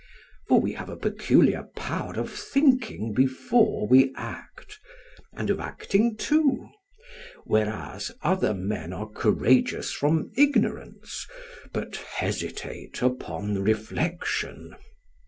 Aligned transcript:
For 0.47 0.59
we 0.59 0.71
have 0.73 0.89
a 0.89 0.95
peculiar 0.95 1.61
power 1.75 2.13
of 2.15 2.31
thinking 2.31 3.13
before 3.13 3.85
we 3.87 4.11
act, 4.15 4.79
and 5.31 5.47
of 5.51 5.59
acting 5.59 6.17
too, 6.17 6.69
whereas 7.45 8.11
other 8.23 8.55
men 8.55 8.93
are 8.93 9.07
courageous 9.07 9.91
from 9.93 10.31
ignorance 10.35 11.27
but 11.71 11.97
hesitate 11.97 13.03
upon 13.03 13.61
reflection. 13.61 14.73